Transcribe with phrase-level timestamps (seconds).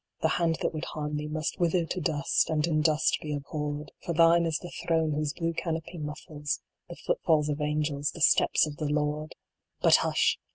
[0.23, 3.91] the hand that would harm thee Must wither tc dust, and in dust be abhorred,
[4.03, 8.65] For thine is the throne whose blue canopy muffles The footfalls of angels, the steps
[8.65, 9.35] of the Lord!
[9.79, 10.39] But hush